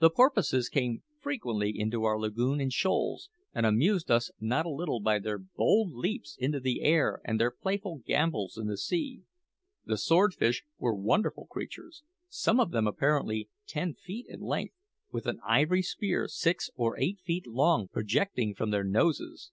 The 0.00 0.08
porpoises 0.08 0.70
came 0.70 1.02
frequently 1.20 1.78
into 1.78 2.04
our 2.04 2.18
lagoon 2.18 2.58
in 2.58 2.70
shoals, 2.70 3.28
and 3.54 3.66
amused 3.66 4.10
us 4.10 4.30
not 4.40 4.64
a 4.64 4.70
little 4.72 4.98
by 4.98 5.18
their 5.18 5.36
bold 5.36 5.92
leaps 5.92 6.38
into 6.38 6.58
the 6.58 6.80
air 6.80 7.20
and 7.22 7.38
their 7.38 7.50
playful 7.50 7.98
gambols 8.06 8.56
in 8.56 8.66
the 8.66 8.78
sea. 8.78 9.24
The 9.84 9.98
swordfish 9.98 10.64
were 10.78 10.94
wonderful 10.96 11.44
creatures 11.48 12.02
some 12.30 12.60
of 12.60 12.70
them 12.70 12.86
apparently 12.86 13.50
ten 13.66 13.92
feet 13.92 14.24
in 14.26 14.40
length, 14.40 14.74
with 15.10 15.26
an 15.26 15.38
ivory 15.46 15.82
spear 15.82 16.28
six 16.28 16.70
or 16.74 16.98
eight 16.98 17.18
feet 17.22 17.46
long 17.46 17.88
projecting 17.88 18.54
from 18.54 18.70
their 18.70 18.84
noses. 18.84 19.50